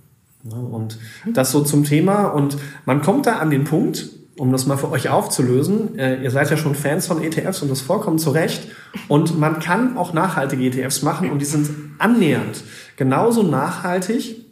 [0.50, 1.00] Und
[1.34, 2.26] das so zum Thema.
[2.26, 6.30] Und man kommt da an den Punkt, um das mal für euch aufzulösen, äh, ihr
[6.30, 8.68] seid ja schon Fans von ETFs und das vollkommen zu Recht.
[9.08, 12.64] Und man kann auch nachhaltige ETFs machen und die sind annähernd
[12.98, 14.46] genauso nachhaltig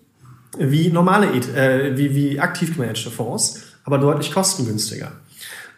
[0.58, 5.12] wie normale, äh, wie, wie aktiv gemanagte Fonds, aber deutlich kostengünstiger.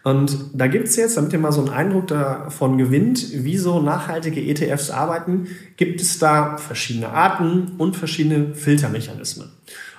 [0.06, 4.40] Und da gibt's jetzt, damit ihr mal so einen Eindruck davon gewinnt, wie so nachhaltige
[4.40, 9.50] ETFs arbeiten, gibt es da verschiedene Arten und verschiedene Filtermechanismen.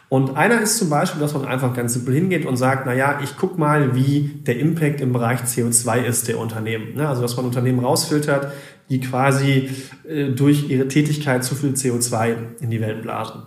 [0.08, 3.18] Und einer ist zum Beispiel, dass man einfach ganz simpel hingeht und sagt, na ja,
[3.20, 6.94] ich guck mal, wie der Impact im Bereich CO2 ist der Unternehmen.
[6.94, 8.52] Ne, also, dass man Unternehmen rausfiltert,
[8.88, 9.70] die quasi
[10.08, 13.42] äh, durch ihre Tätigkeit zu viel CO2 in die Welt blasen.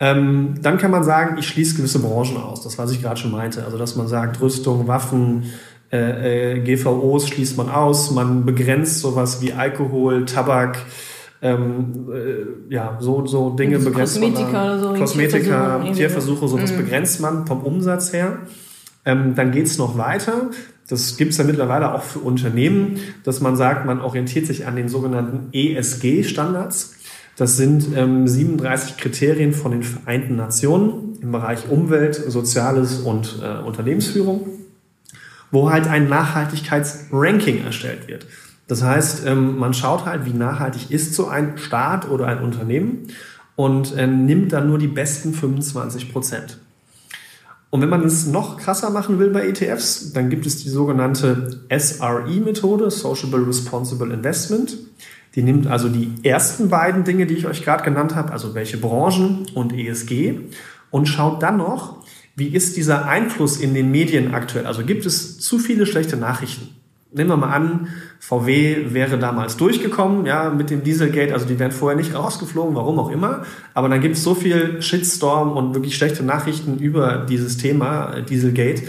[0.00, 2.62] Ähm, dann kann man sagen, ich schließe gewisse Branchen aus.
[2.62, 3.64] Das, was ich gerade schon meinte.
[3.64, 5.44] Also, dass man sagt, Rüstung, Waffen,
[5.94, 10.78] äh, äh, GVOs schließt man aus, man begrenzt sowas wie Alkohol, Tabak,
[11.40, 14.66] ähm, äh, ja, so, so Dinge so begrenzt Kosmetika man.
[14.66, 16.76] Oder so, Kosmetika, Tierversuche, Tierversuche sowas mhm.
[16.78, 18.38] begrenzt man vom Umsatz her.
[19.04, 20.50] Ähm, dann geht's noch weiter.
[20.88, 24.88] Das gibt's ja mittlerweile auch für Unternehmen, dass man sagt, man orientiert sich an den
[24.88, 26.96] sogenannten ESG-Standards.
[27.36, 33.64] Das sind ähm, 37 Kriterien von den Vereinten Nationen im Bereich Umwelt, Soziales und äh,
[33.64, 34.53] Unternehmensführung
[35.54, 38.26] wo halt ein Nachhaltigkeitsranking erstellt wird.
[38.66, 43.08] Das heißt, ähm, man schaut halt, wie nachhaltig ist so ein Staat oder ein Unternehmen
[43.54, 46.58] und äh, nimmt dann nur die besten 25 Prozent.
[47.70, 51.60] Und wenn man es noch krasser machen will bei ETFs, dann gibt es die sogenannte
[51.70, 54.76] SRE-Methode, Sociable Responsible Investment.
[55.34, 58.76] Die nimmt also die ersten beiden Dinge, die ich euch gerade genannt habe, also welche
[58.76, 60.40] Branchen und ESG,
[60.90, 62.03] und schaut dann noch,
[62.36, 64.66] wie ist dieser Einfluss in den Medien aktuell?
[64.66, 66.68] Also gibt es zu viele schlechte Nachrichten?
[67.12, 71.70] Nehmen wir mal an, VW wäre damals durchgekommen, ja, mit dem Dieselgate, also die wären
[71.70, 73.44] vorher nicht rausgeflogen, warum auch immer.
[73.72, 78.22] Aber dann gibt es so viel Shitstorm und wirklich schlechte Nachrichten über dieses Thema, äh,
[78.24, 78.82] Dieselgate,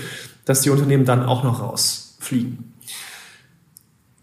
[0.45, 2.73] dass die Unternehmen dann auch noch rausfliegen.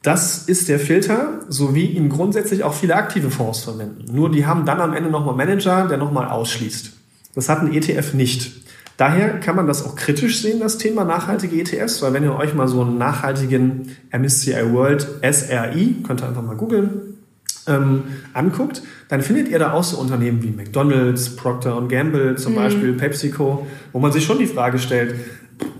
[0.02, 4.12] Das ist der Filter, so wie ihn grundsätzlich auch viele aktive Fonds verwenden.
[4.12, 6.92] Nur die haben dann am Ende nochmal Manager, der nochmal ausschließt.
[7.36, 8.62] Das hat ein ETF nicht.
[8.96, 12.54] Daher kann man das auch kritisch sehen, das Thema nachhaltige ETFs, weil wenn ihr euch
[12.54, 17.18] mal so einen nachhaltigen MSCI World SRI, könnt ihr einfach mal googeln,
[17.66, 22.56] ähm, anguckt, dann findet ihr da auch so Unternehmen wie McDonald's, Procter Gamble zum mhm.
[22.56, 25.14] Beispiel, PepsiCo, wo man sich schon die Frage stellt,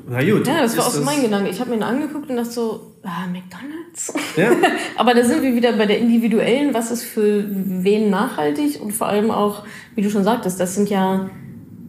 [0.09, 0.47] na gut.
[0.47, 1.49] Ja, das war auch so mein Gedanke.
[1.49, 4.13] Ich habe mir ihn angeguckt und dachte so, ah, McDonalds?
[4.37, 4.51] Ja.
[4.97, 9.09] Aber da sind wir wieder bei der individuellen, was ist für wen nachhaltig und vor
[9.09, 11.31] allem auch, wie du schon sagtest, das sind ja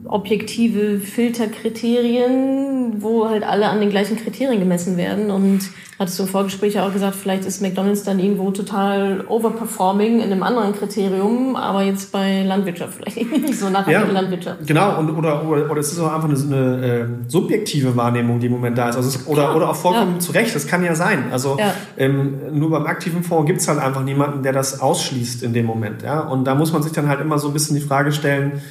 [0.06, 5.32] objektive Filterkriterien, wo halt alle an den gleichen Kriterien gemessen werden.
[5.32, 5.62] Und
[6.00, 10.32] hattest du im Vorgespräch ja auch gesagt, vielleicht ist McDonalds dann irgendwo total overperforming in
[10.32, 14.68] einem anderen Kriterium, aber jetzt bei Landwirtschaft vielleicht nicht so nachhaltige ja, Landwirtschaft.
[14.68, 18.48] Genau, und, oder, oder, oder es ist auch einfach eine, eine äh, subjektive Wahrnehmung, die
[18.48, 18.98] im Moment da ist.
[18.98, 20.20] Also es, oder, oder auch vollkommen ja.
[20.20, 21.26] zu Recht, das kann ja sein.
[21.32, 21.58] Also.
[21.98, 25.66] Ähm, nur beim aktiven Fonds gibt es halt einfach niemanden, der das ausschließt in dem
[25.66, 26.02] Moment.
[26.02, 26.22] Ja?
[26.22, 28.62] Und da muss man sich dann halt immer so ein bisschen die Frage stellen,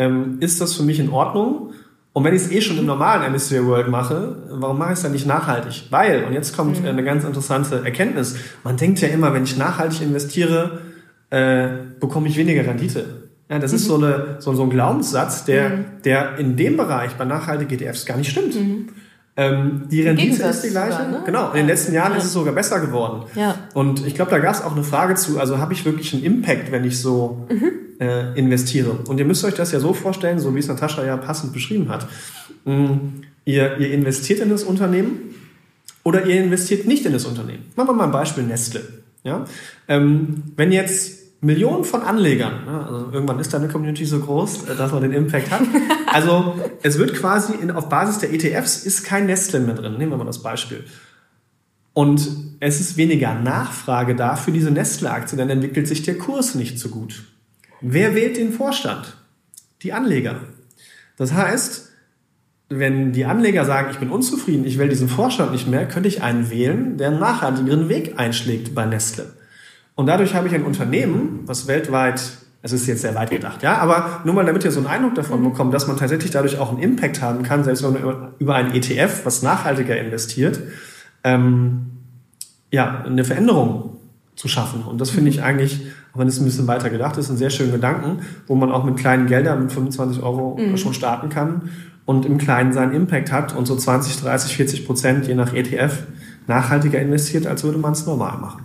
[0.00, 1.74] ähm, ist das für mich in Ordnung?
[2.12, 5.02] Und wenn ich es eh schon im normalen MSCI World mache, warum mache ich es
[5.02, 5.84] dann nicht nachhaltig?
[5.90, 6.88] Weil, und jetzt kommt mhm.
[6.88, 8.34] eine ganz interessante Erkenntnis,
[8.64, 10.80] man denkt ja immer, wenn ich nachhaltig investiere,
[11.28, 11.68] äh,
[12.00, 13.28] bekomme ich weniger Rendite.
[13.50, 13.76] Ja, das mhm.
[13.76, 15.84] ist so, eine, so, so ein Glaubenssatz, der, mhm.
[16.04, 18.54] der in dem Bereich bei nachhaltigen ETFs gar nicht stimmt.
[18.54, 18.88] Mhm.
[19.40, 20.92] Ähm, die Rendite ist die gleiche.
[20.92, 21.22] Sogar, ne?
[21.24, 22.18] Genau, in den letzten Jahren ja.
[22.18, 23.24] ist es sogar besser geworden.
[23.34, 23.56] Ja.
[23.74, 26.24] Und ich glaube, da gab es auch eine Frage zu, also habe ich wirklich einen
[26.24, 28.92] Impact, wenn ich so mhm äh, investiere.
[29.06, 31.88] Und ihr müsst euch das ja so vorstellen, so wie es Natascha ja passend beschrieben
[31.90, 32.08] hat.
[32.64, 35.34] Mm, ihr, ihr investiert in das Unternehmen
[36.02, 37.66] oder ihr investiert nicht in das Unternehmen.
[37.76, 38.80] Machen wir mal ein Beispiel Nestle.
[39.22, 39.44] Ja?
[39.86, 44.76] Ähm, wenn jetzt Millionen von Anlegern, ja, also irgendwann ist deine Community so groß, äh,
[44.76, 45.62] dass man den Impact hat.
[46.12, 49.96] Also es wird quasi in, auf Basis der ETFs ist kein Nestle mehr drin.
[49.96, 50.82] Nehmen wir mal das Beispiel.
[51.92, 56.80] Und es ist weniger Nachfrage da für diese Nestle-Aktie, dann entwickelt sich der Kurs nicht
[56.80, 57.22] so gut.
[57.80, 59.16] Wer wählt den Vorstand?
[59.82, 60.40] Die Anleger.
[61.16, 61.90] Das heißt,
[62.68, 66.22] wenn die Anleger sagen, ich bin unzufrieden, ich will diesen Vorstand nicht mehr, könnte ich
[66.22, 69.32] einen wählen, der einen nachhaltigeren Weg einschlägt bei Nestle.
[70.00, 72.22] Und dadurch habe ich ein Unternehmen, was weltweit,
[72.62, 75.14] es ist jetzt sehr weit gedacht, ja, aber nur mal damit ihr so einen Eindruck
[75.14, 75.50] davon mhm.
[75.50, 78.72] bekommt, dass man tatsächlich dadurch auch einen Impact haben kann, selbst wenn man über einen
[78.74, 80.58] ETF, was nachhaltiger investiert,
[81.22, 81.90] ähm,
[82.70, 83.98] ja, eine Veränderung
[84.36, 84.84] zu schaffen.
[84.84, 85.82] Und das finde ich eigentlich
[86.14, 88.84] auch wenn es ein bisschen weiter gedacht ist, einen sehr schönen Gedanken, wo man auch
[88.84, 90.78] mit kleinen Geldern, mit 25 Euro mhm.
[90.78, 91.68] schon starten kann
[92.06, 96.04] und im Kleinen seinen Impact hat und so 20, 30, 40 Prozent je nach ETF
[96.46, 98.64] nachhaltiger investiert, als würde man es normal machen.